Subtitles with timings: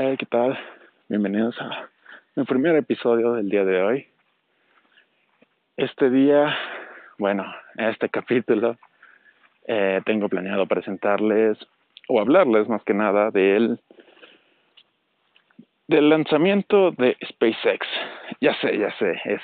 [0.00, 0.56] Hey, ¿qué tal?
[1.08, 1.88] Bienvenidos a
[2.36, 4.06] mi primer episodio del día de hoy.
[5.76, 6.56] Este día,
[7.18, 7.44] bueno,
[7.76, 8.76] en este capítulo,
[9.66, 11.58] eh, tengo planeado presentarles
[12.06, 13.80] o hablarles más que nada del,
[15.88, 17.84] del lanzamiento de SpaceX.
[18.40, 19.42] Ya sé, ya sé, es,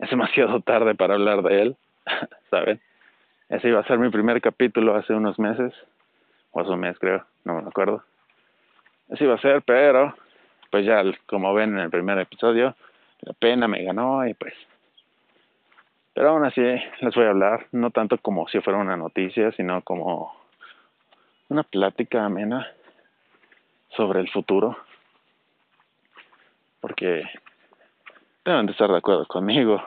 [0.00, 1.76] es demasiado tarde para hablar de él,
[2.50, 2.78] ¿saben?
[3.48, 5.72] Ese iba a ser mi primer capítulo hace unos meses,
[6.50, 8.04] o hace un mes creo, no me acuerdo.
[9.10, 10.14] Así iba a ser, pero
[10.70, 12.74] pues ya como ven en el primer episodio,
[13.20, 14.54] la pena me ganó y pues...
[16.14, 19.82] Pero aún así les voy a hablar, no tanto como si fuera una noticia, sino
[19.82, 20.34] como
[21.48, 22.66] una plática amena
[23.90, 24.76] sobre el futuro.
[26.80, 27.22] Porque
[28.44, 29.82] deben de estar de acuerdo conmigo.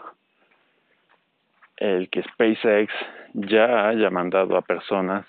[1.78, 2.94] El que SpaceX
[3.34, 5.26] ya haya mandado a personas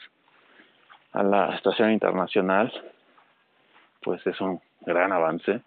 [1.12, 2.72] a la estación internacional,
[4.02, 5.60] pues es un gran avance.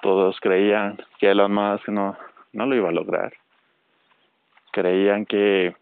[0.00, 2.16] Todos creían que Elon Musk no,
[2.52, 3.32] no lo iba a lograr.
[4.72, 5.76] Creían que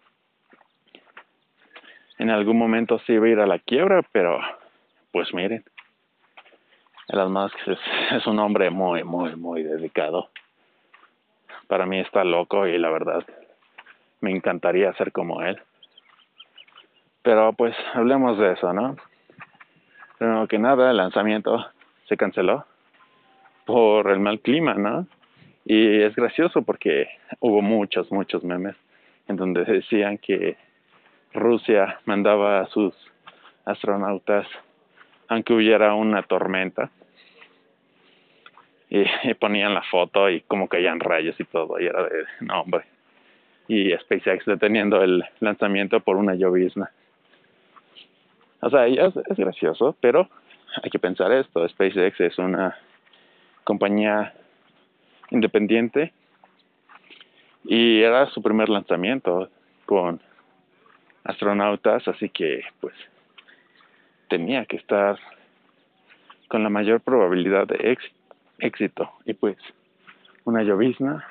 [2.18, 4.40] en algún momento se iba a ir a la quiebra, pero
[5.12, 5.64] pues miren,
[7.08, 7.78] Elon Musk es,
[8.12, 10.28] es un hombre muy, muy, muy dedicado.
[11.66, 13.24] Para mí está loco y la verdad
[14.20, 15.60] me encantaría ser como él.
[17.22, 18.96] Pero pues hablemos de eso, ¿no?
[20.20, 21.66] Primero que nada, el lanzamiento
[22.06, 22.66] se canceló
[23.64, 25.06] por el mal clima, ¿no?
[25.64, 28.76] Y es gracioso porque hubo muchos, muchos memes
[29.28, 30.58] en donde decían que
[31.32, 32.94] Rusia mandaba a sus
[33.64, 34.46] astronautas
[35.28, 36.90] aunque hubiera una tormenta
[38.90, 39.06] y,
[39.40, 42.84] ponían la foto y como caían rayos y todo y era de no hombre
[43.68, 46.90] y SpaceX deteniendo el lanzamiento por una llovizna
[48.60, 50.28] o sea es, es gracioso pero
[50.82, 52.76] hay que pensar esto SpaceX es una
[53.64, 54.34] compañía
[55.30, 56.12] independiente
[57.64, 59.48] y era su primer lanzamiento
[59.86, 60.20] con
[61.24, 62.94] astronautas, así que pues
[64.28, 65.18] tenía que estar
[66.48, 67.96] con la mayor probabilidad de
[68.58, 69.56] éxito y pues
[70.44, 71.26] una llovizna,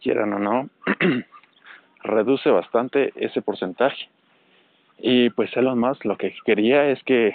[0.00, 0.70] quieran o no,
[2.02, 4.08] reduce bastante ese porcentaje.
[5.02, 7.34] Y pues Elon Musk lo que quería es que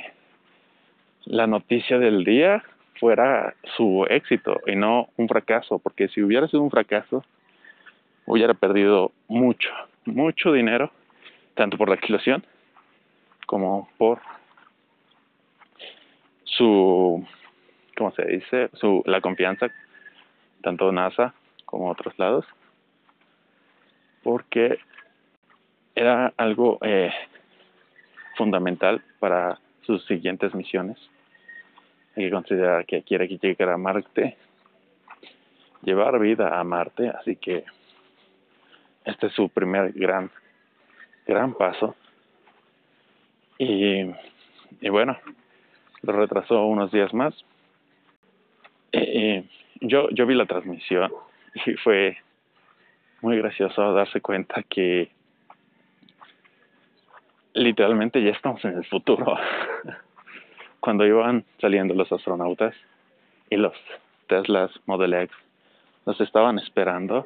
[1.26, 2.64] la noticia del día
[3.00, 7.26] fuera su éxito y no un fracaso, porque si hubiera sido un fracaso,
[8.26, 9.70] hubiera perdido mucho,
[10.06, 10.92] mucho dinero
[11.56, 12.46] tanto por la explosión
[13.48, 14.20] como por
[16.44, 17.26] su,
[17.98, 18.70] ¿cómo se dice?
[18.74, 19.68] Su, la confianza,
[20.62, 21.34] tanto NASA
[21.66, 22.46] como otros lados,
[24.24, 24.80] porque
[25.96, 27.12] era algo eh,
[28.36, 30.98] fundamental para sus siguientes misiones.
[32.16, 34.38] Hay que considerar que quiere que llegue a Marte,
[35.84, 37.66] llevar vida a Marte, así que
[39.04, 40.32] este es su primer gran
[41.26, 41.96] gran paso.
[43.58, 44.02] Y,
[44.82, 45.18] y bueno,
[46.02, 47.34] lo retrasó unos días más.
[48.92, 49.44] Y
[49.82, 51.12] yo, yo vi la transmisión
[51.66, 52.18] y fue
[53.22, 55.12] muy gracioso darse cuenta que
[57.56, 59.38] literalmente ya estamos en el futuro.
[60.80, 62.76] Cuando iban saliendo los astronautas
[63.50, 63.74] y los
[64.28, 65.36] Teslas Model X
[66.06, 67.26] los estaban esperando,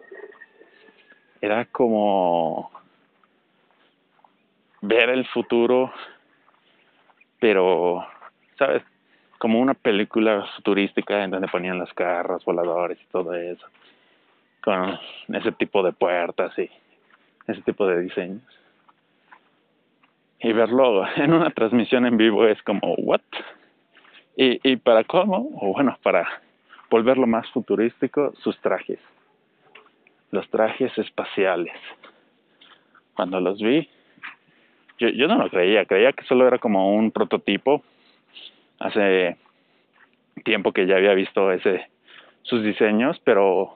[1.42, 2.72] era como
[4.82, 5.92] ver el futuro,
[7.42, 8.06] pero,
[8.58, 8.84] ¿sabes?
[9.38, 13.66] Como una película futurística en donde ponían las carros voladores y todo eso,
[14.62, 14.98] con
[15.34, 16.70] ese tipo de puertas y
[17.48, 18.59] ese tipo de diseños.
[20.40, 23.22] Y verlo en una transmisión en vivo es como, ¿what?
[24.36, 26.28] Y, y para cómo, o bueno, para
[26.90, 29.00] volverlo más futurístico, sus trajes.
[30.32, 31.76] Los trajes espaciales.
[33.16, 33.90] Cuando los vi,
[34.98, 37.84] yo, yo no lo creía, creía que solo era como un prototipo.
[38.80, 39.38] Hace
[40.46, 41.88] tiempo que ya había visto ese
[42.44, 43.76] sus diseños, pero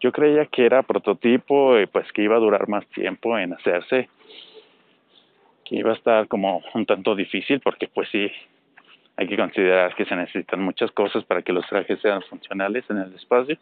[0.00, 4.08] yo creía que era prototipo y pues que iba a durar más tiempo en hacerse,
[5.68, 8.30] que iba a estar como un tanto difícil porque pues sí,
[9.16, 12.98] hay que considerar que se necesitan muchas cosas para que los trajes sean funcionales en
[12.98, 13.58] el espacio.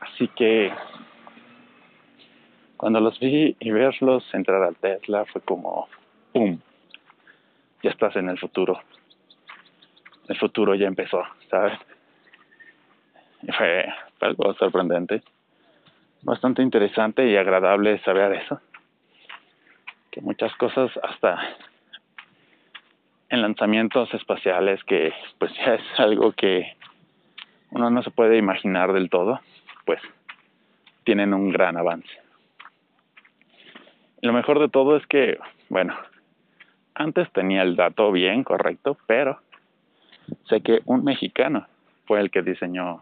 [0.00, 0.72] Así que
[2.76, 5.88] cuando los vi y verlos entrar al Tesla fue como,
[6.32, 6.60] ¡pum!
[7.82, 8.80] Ya estás en el futuro.
[10.28, 11.78] El futuro ya empezó, ¿sabes?
[13.42, 13.86] Y fue
[14.20, 15.22] algo sorprendente.
[16.22, 18.60] Bastante interesante y agradable saber eso.
[20.10, 21.38] Que muchas cosas hasta
[23.28, 26.76] en lanzamientos espaciales que pues ya es algo que
[27.70, 29.40] uno no se puede imaginar del todo,
[29.84, 30.00] pues
[31.04, 32.08] tienen un gran avance.
[34.22, 35.38] lo mejor de todo es que,
[35.68, 35.94] bueno,
[36.94, 39.40] antes tenía el dato bien, correcto, pero
[40.48, 41.66] sé que un mexicano
[42.06, 43.00] fue el que diseñó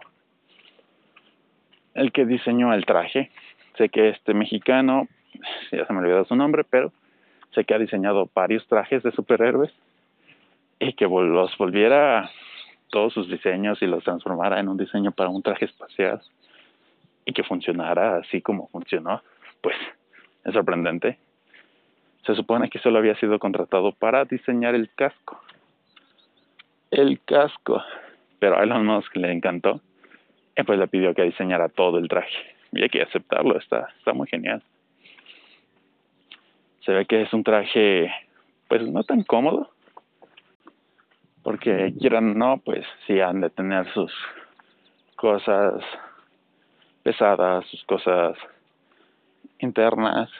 [1.94, 3.30] el que diseñó el traje.
[3.78, 5.08] Sé que este mexicano,
[5.72, 6.92] ya se me olvidó su nombre, pero
[7.54, 9.72] sé que ha diseñado varios trajes de superhéroes
[10.78, 12.30] y que los volviera
[12.90, 16.20] todos sus diseños y los transformara en un diseño para un traje espacial
[17.24, 19.22] y que funcionara así como funcionó,
[19.60, 19.76] pues
[20.44, 21.18] es sorprendente.
[22.24, 25.40] Se supone que solo había sido contratado para diseñar el casco.
[26.90, 27.82] El casco.
[28.38, 29.80] Pero a Elon Musk le encantó
[30.56, 32.54] y pues le pidió que diseñara todo el traje.
[32.72, 34.62] Y hay que aceptarlo, está, está muy genial.
[36.86, 38.12] Se ve que es un traje,
[38.68, 39.70] pues no tan cómodo,
[41.42, 44.12] porque quieran o no, pues sí han de tener sus
[45.16, 45.82] cosas
[47.02, 48.38] pesadas, sus cosas
[49.58, 50.30] internas.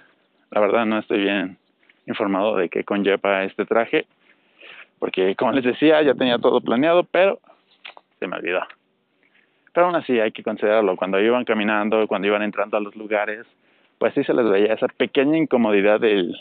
[0.52, 1.58] La verdad no estoy bien
[2.06, 4.06] informado de qué conlleva este traje,
[5.00, 7.40] porque como les decía, ya tenía todo planeado, pero
[8.20, 8.60] se me olvidó.
[9.72, 10.96] Pero aún así hay que considerarlo.
[10.96, 13.46] Cuando iban caminando, cuando iban entrando a los lugares,
[13.98, 16.37] pues sí se les veía esa pequeña incomodidad del,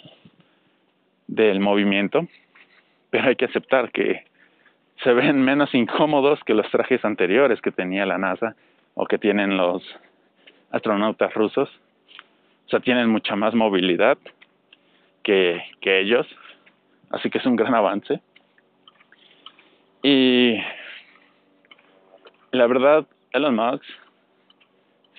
[1.28, 2.28] del movimiento,
[3.10, 4.25] pero hay que aceptar que
[5.04, 8.56] se ven menos incómodos que los trajes anteriores que tenía la NASA
[8.94, 9.84] o que tienen los
[10.72, 11.69] astronautas rusos.
[12.66, 14.18] O sea, tienen mucha más movilidad
[15.24, 16.28] que, que ellos.
[17.10, 18.19] Así que es un gran avance.
[20.01, 20.58] Y
[22.51, 23.84] la verdad, Elon Musk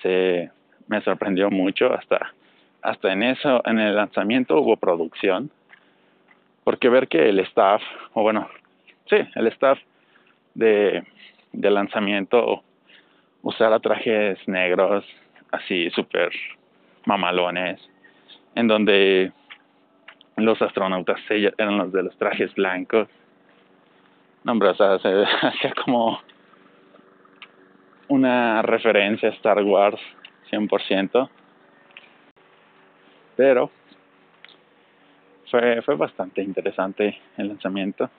[0.01, 0.51] se
[0.87, 2.33] me sorprendió mucho hasta
[2.81, 5.49] hasta en eso en el lanzamiento hubo producción
[6.63, 7.81] porque ver que el staff
[8.13, 8.47] o bueno
[9.09, 9.79] sí, el staff
[10.53, 11.03] de,
[11.53, 12.63] de lanzamiento
[13.41, 15.05] usara trajes negros,
[15.51, 16.31] así súper
[17.05, 17.79] mamalones,
[18.55, 19.31] en donde
[20.35, 23.07] los astronautas eran los de los trajes blancos.
[24.43, 25.09] No, hombre, o sea, se
[25.41, 26.19] hacía como
[28.07, 29.99] una referencia a Star Wars
[30.51, 31.29] 100%.
[33.35, 33.71] Pero
[35.49, 38.09] fue, fue bastante interesante el lanzamiento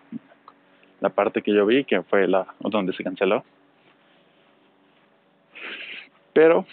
[1.01, 3.45] la parte que yo vi, que fue la donde se canceló.
[6.33, 6.67] Pero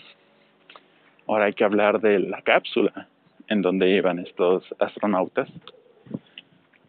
[1.28, 3.08] ahora hay que hablar de la cápsula
[3.48, 5.50] en donde iban estos astronautas.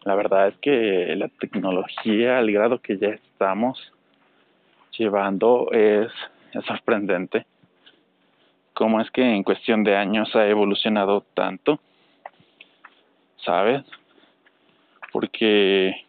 [0.03, 3.93] La verdad es que la tecnología al grado que ya estamos
[4.97, 6.11] llevando es,
[6.53, 7.45] es sorprendente.
[8.77, 11.79] Cómo es que en cuestión de años ha evolucionado tanto,
[13.37, 13.83] ¿sabes?
[15.11, 16.05] Porque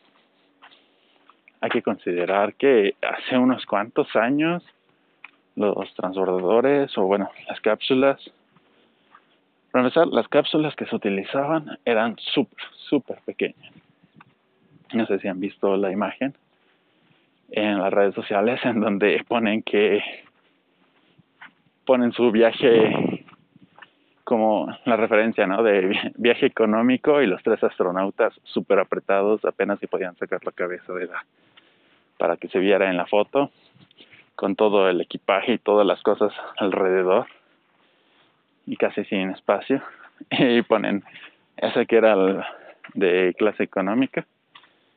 [1.63, 4.63] hay que considerar que hace unos cuantos años
[5.57, 8.21] los transbordadores o bueno, las cápsulas,
[9.73, 13.73] para empezar, las cápsulas que se utilizaban eran súper, súper pequeñas.
[14.93, 16.35] No sé si han visto la imagen
[17.51, 20.03] en las redes sociales en donde ponen que
[21.89, 23.25] ponen su viaje
[24.23, 25.63] como la referencia, ¿no?
[25.63, 30.93] De viaje económico y los tres astronautas súper apretados apenas si podían sacar la cabeza
[30.93, 31.25] de la
[32.19, 33.51] para que se viera en la foto
[34.35, 37.27] con todo el equipaje y todas las cosas alrededor
[38.67, 39.81] y casi sin espacio
[40.31, 41.03] y ponen
[41.57, 42.15] ese que era
[42.93, 44.27] de clase económica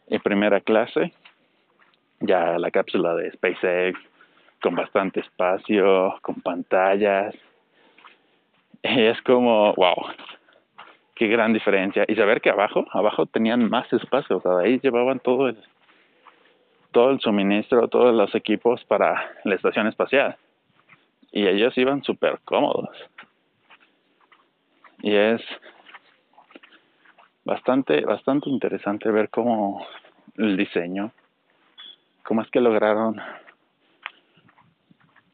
[0.09, 1.13] y primera clase
[2.19, 4.10] ya la cápsula de SpaceX
[4.61, 7.35] con bastante espacio con pantallas
[8.83, 10.07] es como wow
[11.15, 15.19] qué gran diferencia y saber que abajo abajo tenían más espacio o sea ahí llevaban
[15.19, 15.57] todo el
[16.91, 20.37] todo el suministro, todos los equipos para la estación espacial.
[21.31, 22.89] Y ellos iban súper cómodos.
[25.01, 25.41] Y es
[27.45, 29.85] bastante, bastante interesante ver cómo
[30.37, 31.11] el diseño,
[32.23, 33.19] cómo es que lograron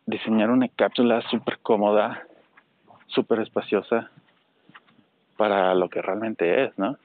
[0.07, 2.25] diseñar una cápsula súper cómoda,
[3.05, 4.09] súper espaciosa
[5.37, 6.97] para lo que realmente es, ¿no?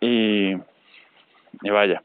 [0.00, 0.54] Y
[1.62, 2.02] y vaya,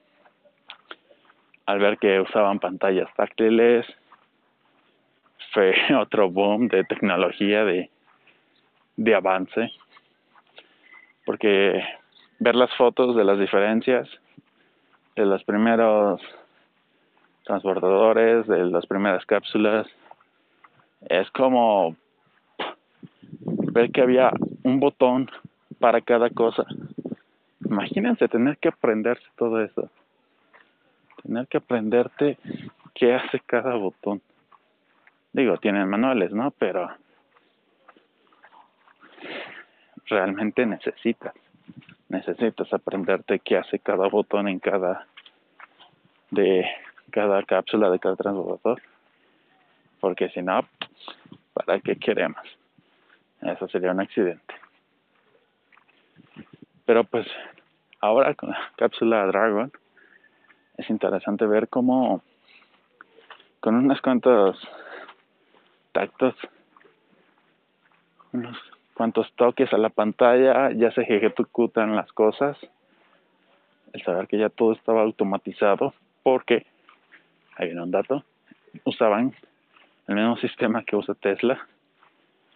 [1.65, 3.85] al ver que usaban pantallas táctiles,
[5.51, 7.89] fue otro boom de tecnología, de,
[8.95, 9.71] de avance,
[11.25, 11.83] porque
[12.39, 14.09] ver las fotos de las diferencias
[15.15, 16.21] de los primeros
[17.43, 19.87] transportadores, de las primeras cápsulas,
[21.09, 21.95] es como
[23.45, 24.31] ver que había
[24.63, 25.29] un botón
[25.79, 26.65] para cada cosa
[27.73, 29.89] Imagínense tener que aprenderse todo eso.
[31.23, 32.37] Tener que aprenderte
[32.93, 34.21] qué hace cada botón.
[35.31, 36.51] Digo, tienen manuales, ¿no?
[36.51, 36.87] Pero
[40.05, 41.33] realmente necesitas.
[42.09, 45.07] Necesitas aprenderte qué hace cada botón en cada
[46.29, 46.65] de
[47.13, 48.81] cada cápsula de cada transbordador.
[49.99, 50.67] Porque si no,
[51.53, 52.43] ¿para qué queremos?
[53.41, 54.53] Eso sería un accidente.
[56.85, 57.27] Pero pues
[58.01, 59.71] ahora con la cápsula Dragon
[60.77, 62.23] es interesante ver cómo
[63.59, 64.59] con unos cuantos
[65.93, 66.33] tactos,
[68.33, 68.57] unos
[68.95, 72.57] cuantos toques a la pantalla, ya se ejecutan las cosas.
[73.93, 75.93] El saber que ya todo estaba automatizado,
[76.23, 76.65] porque,
[77.55, 78.23] hay un dato,
[78.83, 79.33] usaban
[80.07, 81.67] el mismo sistema que usa Tesla.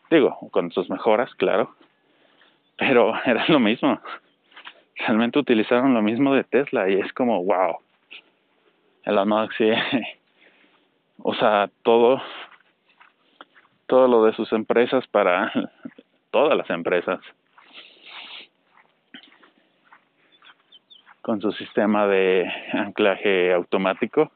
[0.10, 1.76] Digo, con sus mejoras, claro,
[2.78, 4.00] pero era lo mismo.
[4.96, 7.78] Realmente utilizaron lo mismo de Tesla y es como, wow.
[9.04, 9.72] El Musk sí
[11.20, 12.22] usa todo
[13.88, 15.52] todo lo de sus empresas para
[16.32, 17.20] todas las empresas
[21.22, 24.32] con su sistema de anclaje automático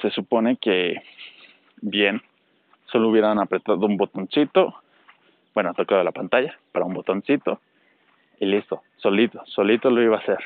[0.00, 1.02] se supone que
[1.80, 2.22] bien
[2.86, 4.74] solo hubieran apretado un botoncito
[5.54, 7.60] bueno tocado la pantalla para un botoncito
[8.40, 10.38] y listo solito solito lo iba a hacer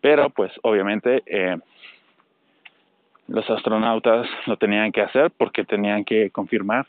[0.00, 1.56] pero pues obviamente eh,
[3.28, 6.86] los astronautas lo tenían que hacer porque tenían que confirmar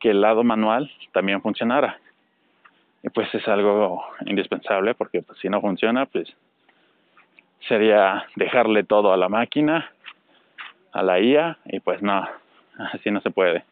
[0.00, 1.98] que el lado manual también funcionara.
[3.04, 6.28] Y pues es algo indispensable porque pues, si no funciona, pues
[7.68, 9.91] sería dejarle todo a la máquina,
[10.92, 12.28] a la IA, y pues no,
[12.92, 13.64] así no se puede.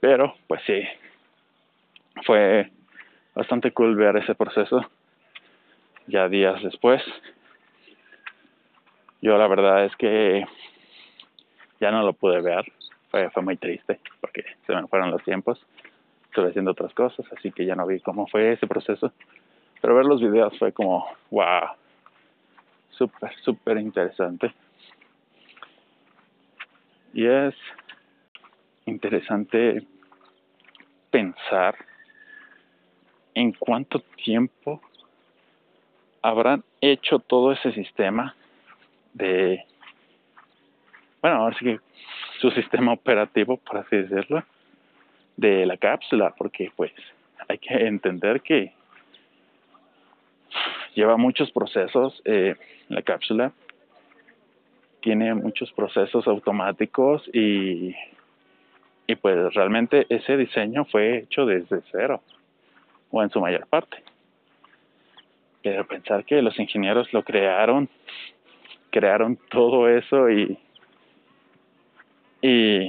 [0.00, 0.82] Pero pues sí,
[2.24, 2.70] fue
[3.34, 4.84] bastante cool ver ese proceso
[6.06, 7.02] ya días después
[9.20, 10.44] yo la verdad es que
[11.80, 12.72] ya no lo pude ver.
[13.10, 15.64] Fue, fue muy triste porque se me fueron los tiempos.
[16.26, 19.12] Estuve haciendo otras cosas, así que ya no vi cómo fue ese proceso.
[19.80, 21.70] Pero ver los videos fue como, wow,
[22.90, 24.52] súper, súper interesante.
[27.12, 27.54] Y es
[28.86, 29.82] interesante
[31.10, 31.76] pensar
[33.34, 34.80] en cuánto tiempo
[36.22, 38.34] habrán hecho todo ese sistema
[39.14, 39.64] de,
[41.22, 41.80] bueno, ahora sí que
[42.40, 44.44] su sistema operativo, por así decirlo,
[45.36, 46.92] de la cápsula, porque pues
[47.48, 48.72] hay que entender que
[50.94, 52.56] lleva muchos procesos eh,
[52.88, 53.52] la cápsula,
[55.00, 57.94] tiene muchos procesos automáticos y,
[59.06, 62.22] y pues realmente ese diseño fue hecho desde cero,
[63.10, 64.02] o en su mayor parte.
[65.62, 67.88] Pero pensar que los ingenieros lo crearon
[68.90, 70.58] crearon todo eso y,
[72.40, 72.88] y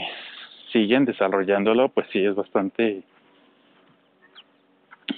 [0.71, 3.03] siguen desarrollándolo, pues sí es bastante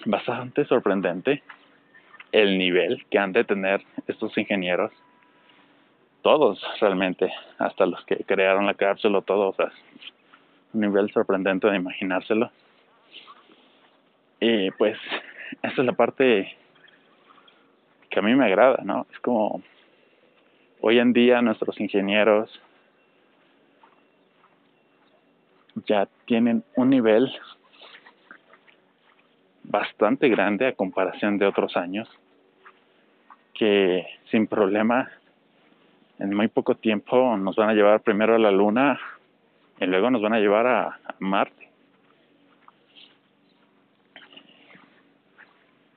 [0.06, 1.44] bastante sorprendente
[2.32, 4.92] el nivel que han de tener estos ingenieros
[6.22, 9.70] todos realmente hasta los que crearon la cápsula todos o
[10.74, 12.52] un nivel sorprendente de imaginárselo.
[14.40, 14.98] Y pues
[15.62, 16.56] esa es la parte
[18.10, 19.62] que a mí me agrada no es como
[20.84, 22.50] Hoy en día nuestros ingenieros
[25.86, 27.32] ya tienen un nivel
[29.64, 32.10] bastante grande a comparación de otros años
[33.54, 35.12] que sin problema
[36.22, 39.00] en muy poco tiempo nos van a llevar primero a la luna
[39.80, 41.70] y luego nos van a llevar a, Marte.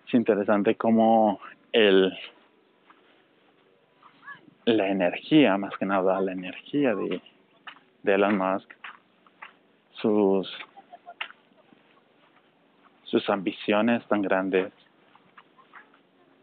[0.07, 1.41] Es interesante cómo
[1.73, 2.13] el
[4.65, 7.21] la energía, más que nada, la energía de,
[8.05, 8.71] Elon Musk,
[9.93, 10.51] sus,
[13.03, 14.73] sus ambiciones tan grandes,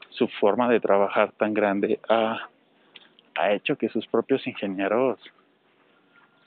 [0.09, 2.50] su forma de trabajar tan grande, ha,
[3.41, 5.19] ha hecho que sus propios ingenieros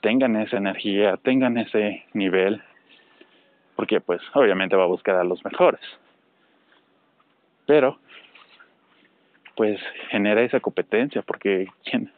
[0.01, 2.61] tengan esa energía, tengan ese nivel,
[3.75, 5.81] porque pues obviamente va a buscar a los mejores.
[7.65, 7.99] Pero
[9.55, 12.11] pues genera esa competencia, porque ¿quién,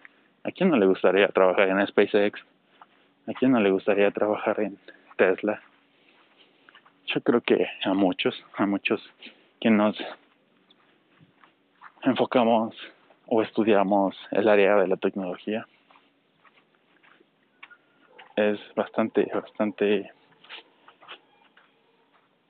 [0.43, 2.39] ¿a quién no le gustaría trabajar en SpaceX?
[3.27, 4.77] ¿A quién no le gustaría trabajar en
[5.15, 5.62] Tesla?
[7.07, 9.01] Yo creo que a muchos, a muchos
[9.60, 9.98] que nos
[12.03, 12.75] enfocamos
[13.27, 15.67] o estudiamos el área de la tecnología.
[18.36, 20.12] Es bastante, bastante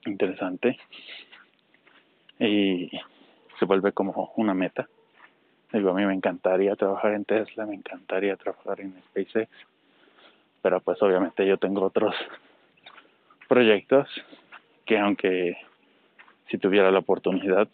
[0.06, 0.78] interesante
[2.40, 2.90] y
[3.60, 4.88] se vuelve como una meta.
[5.72, 9.50] Digo, a mí me encantaría trabajar en Tesla, me encantaría trabajar en SpaceX,
[10.62, 12.16] pero pues obviamente yo tengo otros
[13.48, 14.08] proyectos
[14.86, 15.58] que aunque
[16.50, 17.68] si tuviera la oportunidad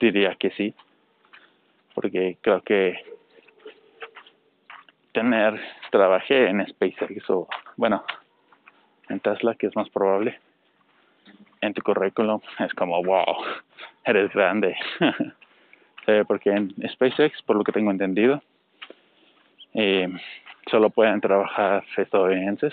[0.00, 0.74] diría que sí,
[1.94, 2.98] porque creo que
[5.12, 8.04] tener, trabajé en SpaceX o, bueno,
[9.08, 10.38] en Tesla, que es más probable,
[11.60, 13.36] en tu currículum es como, wow,
[14.04, 14.76] eres grande.
[16.26, 18.42] porque en SpaceX, por lo que tengo entendido,
[19.74, 20.08] eh,
[20.70, 22.72] solo pueden trabajar estadounidenses,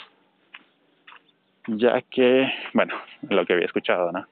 [1.68, 2.96] ya que, bueno,
[3.30, 4.26] lo que había escuchado, ¿no?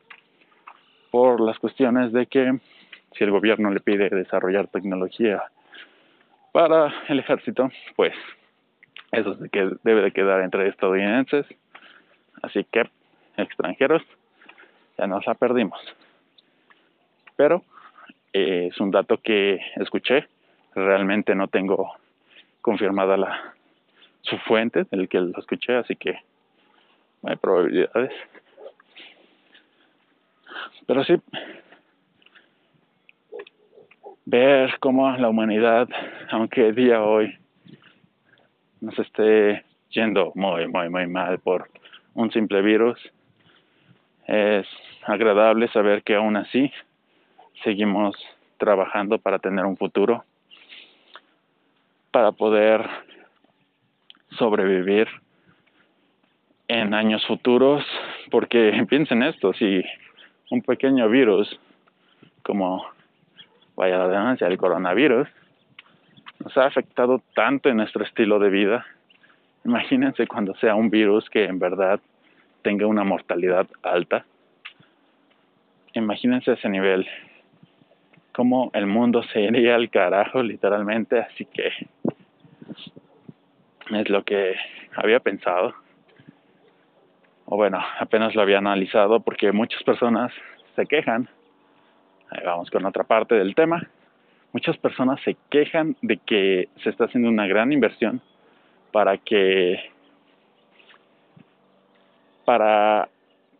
[1.12, 2.60] Por las cuestiones de que
[3.18, 5.44] si el gobierno le pide desarrollar tecnología
[6.52, 8.14] para el ejército, pues
[9.12, 11.46] eso que debe de quedar entre estadounidenses,
[12.42, 12.90] así que
[13.38, 14.02] extranjeros
[14.98, 15.80] ya nos la perdimos.
[17.36, 17.64] Pero
[18.34, 20.28] eh, es un dato que escuché,
[20.74, 21.94] realmente no tengo
[22.62, 23.54] confirmada la
[24.22, 26.20] su fuente del que lo escuché, así que
[27.22, 28.12] no hay probabilidades.
[30.88, 31.16] Pero sí,
[34.26, 35.88] ver cómo la humanidad,
[36.32, 37.38] aunque día hoy
[38.82, 41.70] nos esté yendo muy, muy, muy mal por
[42.16, 43.00] un simple virus,
[44.28, 44.68] es
[45.04, 46.72] agradable saber que aún así
[47.64, 48.16] seguimos
[48.58, 50.24] trabajando para tener un futuro,
[52.12, 52.88] para poder
[54.32, 55.08] sobrevivir
[56.68, 57.86] en años futuros,
[58.32, 59.84] porque piensen esto, si
[60.50, 61.60] un pequeño virus
[62.42, 62.95] como
[63.76, 65.28] vaya la denuncia, el coronavirus
[66.40, 68.86] nos ha afectado tanto en nuestro estilo de vida.
[69.64, 72.00] Imagínense cuando sea un virus que en verdad
[72.62, 74.26] tenga una mortalidad alta.
[75.94, 77.08] Imagínense ese nivel.
[78.34, 81.20] Cómo el mundo se iría al carajo, literalmente.
[81.20, 81.72] Así que
[83.92, 84.56] es lo que
[84.96, 85.74] había pensado.
[87.46, 90.32] O bueno, apenas lo había analizado porque muchas personas
[90.76, 91.30] se quejan
[92.46, 93.88] vamos con otra parte del tema.
[94.54, 98.22] Muchas personas se quejan de que se está haciendo una gran inversión
[98.92, 99.92] para que
[102.46, 103.10] para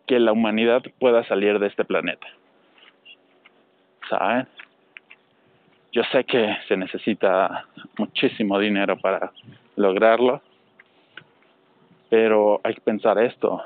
[0.08, 2.28] que la humanidad pueda salir de este planeta.
[4.10, 4.48] ¿Saben?
[5.92, 7.66] Yo sé que se necesita
[7.98, 9.32] muchísimo dinero para
[9.76, 10.42] lograrlo,
[12.10, 13.64] pero hay que pensar esto.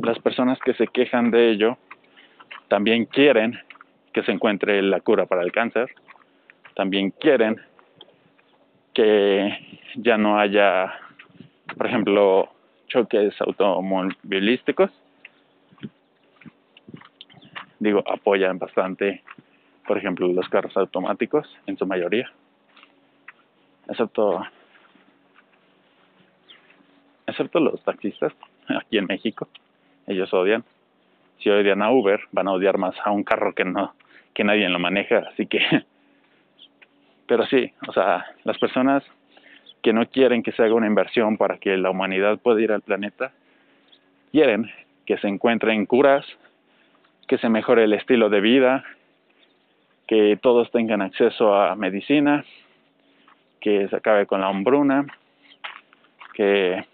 [0.00, 1.76] Las personas que se quejan de ello
[2.68, 3.58] también quieren
[4.12, 5.90] que se encuentre la cura para el cáncer.
[6.74, 7.60] También quieren
[8.94, 10.92] que ya no haya,
[11.76, 12.50] por ejemplo,
[12.88, 14.90] choques automovilísticos.
[17.78, 19.22] Digo, apoyan bastante,
[19.86, 22.30] por ejemplo, los carros automáticos en su mayoría.
[23.88, 24.46] Excepto,
[27.26, 28.32] excepto los taxistas
[28.68, 29.48] aquí en México.
[30.06, 30.64] Ellos odian.
[31.38, 33.94] Si odian a Uber, van a odiar más a un carro que no
[34.34, 35.60] que nadie lo maneja, así que,
[37.26, 39.02] pero sí, o sea, las personas
[39.82, 42.82] que no quieren que se haga una inversión para que la humanidad pueda ir al
[42.82, 43.32] planeta,
[44.30, 44.70] quieren
[45.06, 46.24] que se encuentren curas,
[47.26, 48.84] que se mejore el estilo de vida,
[50.06, 52.44] que todos tengan acceso a medicina,
[53.60, 55.06] que se acabe con la hambruna,
[56.34, 56.84] que,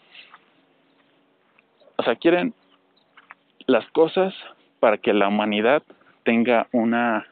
[1.97, 2.55] o sea, quieren
[3.67, 4.35] las cosas
[4.81, 5.83] para que la humanidad
[6.29, 7.27] tenga una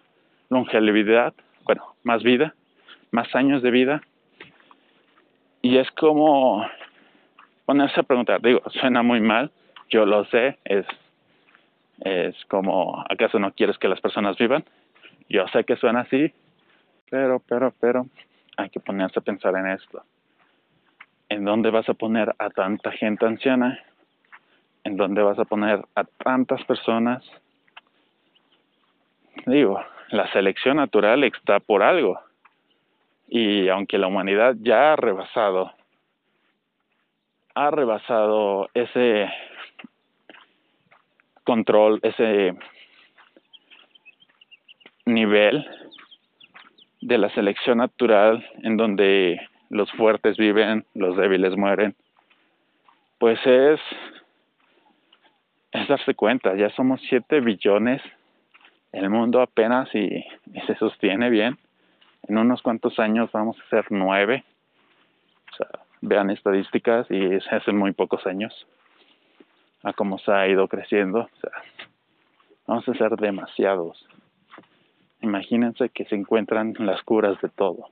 [0.48, 2.54] longevidad, bueno, más vida,
[3.10, 4.00] más años de vida.
[5.60, 6.66] Y es como
[7.66, 9.50] ponerse a preguntar, digo, suena muy mal,
[9.90, 10.86] yo lo sé, es,
[12.06, 14.64] es como, ¿acaso no quieres que las personas vivan?
[15.28, 16.32] Yo sé que suena así,
[17.10, 18.06] pero, pero, pero,
[18.56, 20.04] hay que ponerse a pensar en esto.
[21.28, 23.78] ¿En dónde vas a poner a tanta gente anciana?
[24.84, 27.22] ¿En dónde vas a poner a tantas personas
[29.44, 32.20] digo, la selección natural está por algo.
[33.28, 35.72] Y aunque la humanidad ya ha rebasado,
[37.54, 39.28] ha rebasado ese
[41.44, 42.54] control, ese
[45.04, 45.66] nivel
[47.00, 51.94] de la selección natural en donde los fuertes viven, los débiles mueren,
[53.18, 53.80] pues es,
[55.72, 58.02] es darse cuenta, ya somos 7 billones
[58.96, 60.24] el mundo apenas y,
[60.66, 61.58] se sostiene bien.
[62.28, 64.44] En unos cuantos años vamos a ser nueve.
[66.00, 68.66] Vean estadísticas y se hacen muy pocos años
[69.82, 71.20] a cómo se ha ido creciendo.
[71.20, 71.52] O sea,
[72.66, 74.04] Vamos a ser demasiados.
[75.22, 77.88] Imagínense que se encuentran las curas de todo,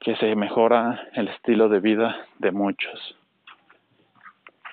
[0.00, 3.16] que se mejora el estilo de vida de muchos,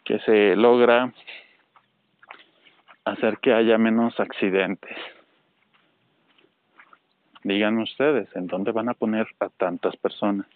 [0.06, 1.14] que se logra
[3.22, 4.98] hacer que haya menos accidentes.
[7.44, 10.48] Díganme ustedes, ¿en dónde van a poner a tantas personas?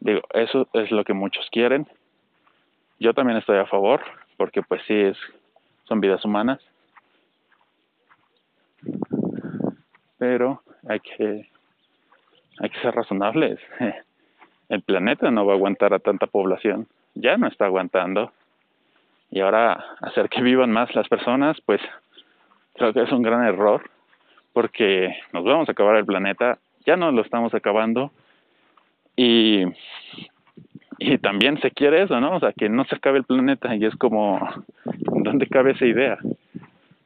[0.00, 1.86] Digo, eso es lo que muchos quieren.
[3.00, 4.02] Yo también estoy a favor,
[4.36, 5.16] porque pues sí es,
[5.84, 6.60] son vidas humanas.
[10.18, 11.48] Pero hay que,
[12.58, 13.58] hay que ser razonables.
[14.68, 16.88] El planeta no va a aguantar a tanta población.
[17.14, 18.32] Ya no está aguantando.
[19.30, 21.80] Y ahora hacer que vivan más las personas, pues
[22.74, 23.82] creo que es un gran error,
[24.52, 28.10] porque nos vamos a acabar el planeta, ya no lo estamos acabando,
[29.16, 29.64] y,
[30.98, 32.36] y también se quiere eso, ¿no?
[32.36, 34.40] O sea, que no se acabe el planeta y es como,
[34.84, 36.18] ¿dónde cabe esa idea?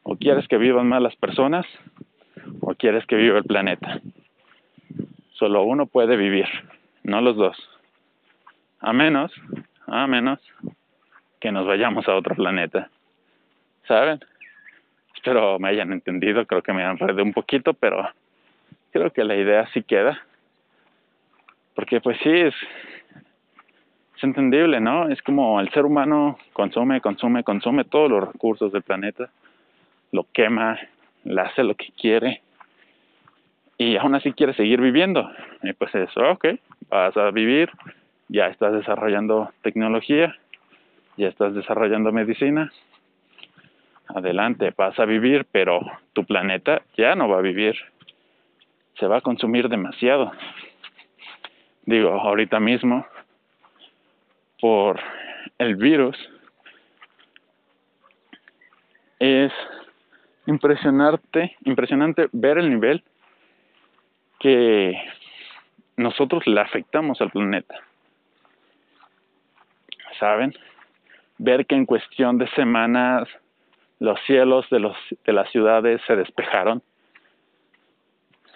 [0.03, 1.67] O quieres que vivan más las personas
[2.61, 4.01] o quieres que viva el planeta.
[5.33, 6.47] Solo uno puede vivir,
[7.03, 7.57] no los dos.
[8.81, 9.33] A menos,
[9.87, 10.39] a menos
[11.43, 12.89] que nos vayamos a otro planeta.
[13.89, 14.21] ¿Saben?
[15.17, 18.09] Espero me hayan entendido, creo que me enredé un poquito, pero
[18.93, 20.23] creo que la idea sí queda.
[21.75, 22.55] Porque pues sí, es,
[24.17, 25.09] es entendible, ¿no?
[25.09, 29.29] Es como el ser humano consume, consume, consume todos los recursos del planeta,
[30.13, 30.79] lo quema,
[31.25, 32.41] le hace lo que quiere
[33.79, 35.29] y aún así quiere seguir viviendo.
[35.65, 36.47] Y pues eso, ok,
[36.89, 37.69] vas a vivir,
[38.29, 40.37] ya estás desarrollando tecnología,
[41.17, 42.73] ya estás desarrollando medicina,
[44.09, 45.81] adelante, vas a vivir, pero
[46.13, 47.77] tu planeta ya no va a vivir,
[48.99, 50.33] se va a consumir demasiado
[51.85, 53.07] digo, ahorita mismo,
[54.61, 55.01] por
[55.59, 56.17] el virus,
[59.19, 59.53] es
[60.47, 63.03] impresionante, impresionante ver el nivel
[64.41, 65.01] que
[65.97, 67.77] nosotros le afectamos al planeta.
[70.19, 70.55] ¿Saben?
[71.45, 73.29] Ver que en cuestión de semanas
[73.99, 76.83] los cielos de, los, de las ciudades se despejaron,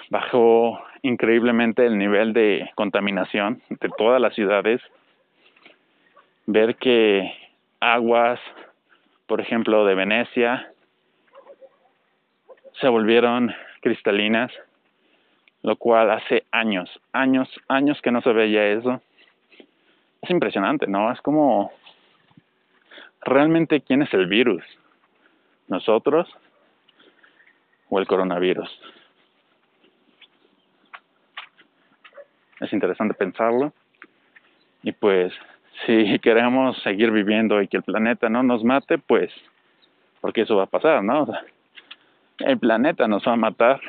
[0.08, 4.80] bajó increíblemente el nivel de contaminación de todas las ciudades.
[6.46, 7.28] Ver que
[7.80, 8.38] aguas,
[9.26, 10.70] por ejemplo, de Venecia,
[12.80, 14.52] se volvieron cristalinas,
[15.62, 19.02] lo cual hace años, años, años que no se veía eso.
[20.22, 21.10] Es impresionante, ¿no?
[21.10, 21.72] Es como
[23.26, 24.62] realmente quién es el virus,
[25.68, 26.28] nosotros
[27.88, 28.70] o el coronavirus.
[32.60, 33.72] es interesante pensarlo.
[34.82, 35.32] Y pues
[35.86, 39.32] si queremos seguir viviendo y que el planeta no nos mate, pues,
[40.20, 41.26] porque eso va a pasar, ¿no?
[42.38, 43.80] el planeta nos va a matar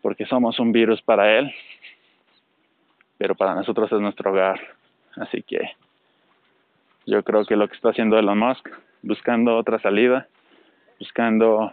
[0.00, 1.52] porque somos un virus para él,
[3.18, 4.58] pero para nosotros es nuestro hogar.
[5.16, 5.72] Así que
[7.08, 8.68] yo creo que lo que está haciendo Elon Musk,
[9.02, 10.28] buscando otra salida,
[11.00, 11.72] buscando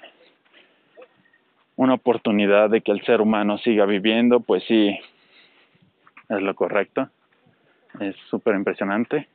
[1.75, 4.97] una oportunidad de que el ser humano siga viviendo, pues sí,
[6.29, 7.09] es lo correcto.
[7.99, 9.27] Es súper impresionante.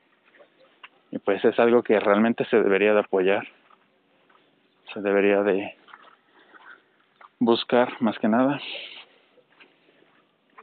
[1.10, 3.46] Y pues es algo que realmente se debería de apoyar.
[4.94, 5.76] Se debería de
[7.38, 8.58] buscar más que nada.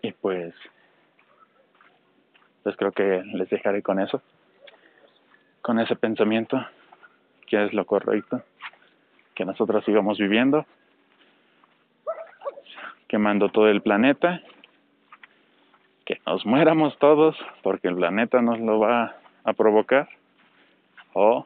[0.02, 0.56] Y pues,
[2.64, 4.20] pues creo que les dejaré con eso.
[5.62, 6.66] Con ese pensamiento,
[7.46, 8.42] que es lo correcto.
[9.36, 10.66] Que nosotros sigamos viviendo.
[13.08, 14.42] Quemando todo el planeta
[16.08, 20.08] que nos muéramos todos porque el planeta nos lo va a provocar
[21.12, 21.46] o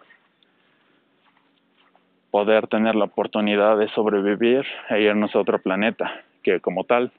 [2.30, 7.12] poder tener la oportunidad de sobrevivir e irnos a otro planeta que como tal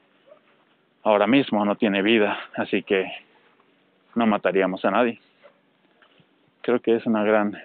[1.03, 3.11] ahora mismo no tiene vida, así que
[4.15, 5.21] no mataríamos a nadie.
[6.63, 7.57] Creo que es una gran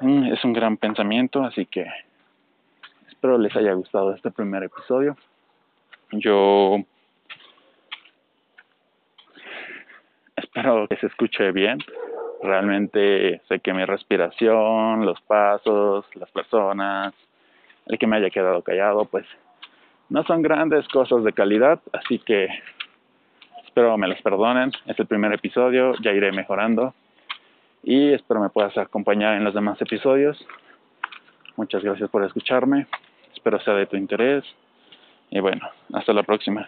[0.00, 1.86] es un gran pensamiento, así que
[3.08, 5.16] espero les haya gustado este primer episodio.
[6.12, 6.76] Yo
[10.36, 11.78] espero que se escuche bien.
[12.42, 17.14] Realmente sé que mi respiración, los pasos, las personas,
[17.86, 19.26] el que me haya quedado callado, pues
[20.10, 22.48] no son grandes cosas de calidad, así que
[23.76, 24.72] espero me los perdonen.
[24.86, 26.94] Es el primer episodio, ya iré mejorando
[27.82, 30.42] y espero me puedas acompañar en los demás episodios.
[31.56, 32.86] Muchas gracias por escucharme,
[33.34, 34.44] espero sea de tu interés
[35.28, 36.66] y bueno, hasta la próxima.